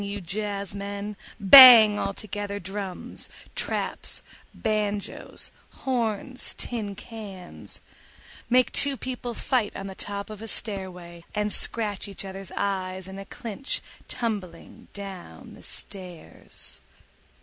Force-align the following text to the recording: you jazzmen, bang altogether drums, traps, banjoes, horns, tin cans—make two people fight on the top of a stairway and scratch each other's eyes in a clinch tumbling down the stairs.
you 0.03 0.19
jazzmen, 0.19 1.15
bang 1.39 1.99
altogether 1.99 2.59
drums, 2.59 3.29
traps, 3.53 4.23
banjoes, 4.51 5.51
horns, 5.85 6.55
tin 6.57 6.95
cans—make 6.95 8.71
two 8.71 8.97
people 8.97 9.35
fight 9.35 9.75
on 9.75 9.85
the 9.85 9.93
top 9.93 10.31
of 10.31 10.41
a 10.41 10.47
stairway 10.47 11.23
and 11.35 11.53
scratch 11.53 12.07
each 12.07 12.25
other's 12.25 12.51
eyes 12.57 13.07
in 13.07 13.19
a 13.19 13.25
clinch 13.25 13.79
tumbling 14.07 14.87
down 14.93 15.53
the 15.53 15.61
stairs. 15.61 16.81